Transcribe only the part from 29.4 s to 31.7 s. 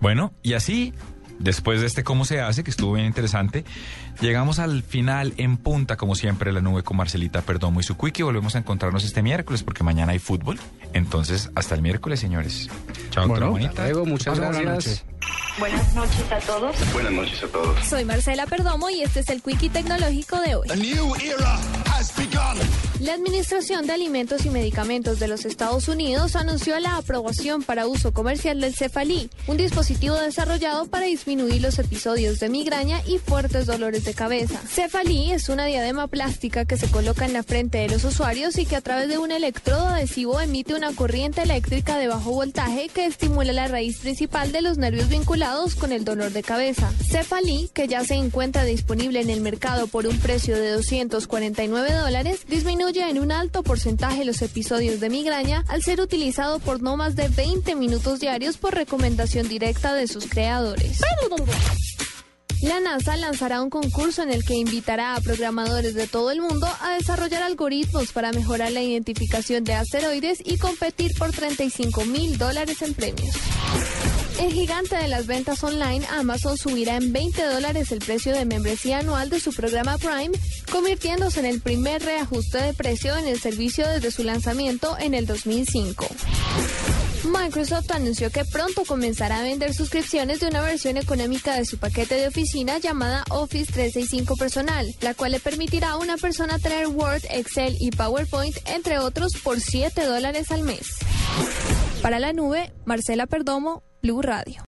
un dispositivo desarrollado para disminuir